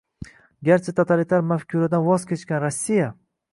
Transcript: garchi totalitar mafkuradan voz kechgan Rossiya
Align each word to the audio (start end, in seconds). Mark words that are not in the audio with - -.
garchi 0.69 0.95
totalitar 0.99 1.45
mafkuradan 1.51 2.09
voz 2.09 2.19
kechgan 2.35 2.61
Rossiya 2.67 3.15